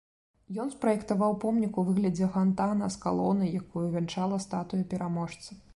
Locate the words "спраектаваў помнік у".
0.75-1.85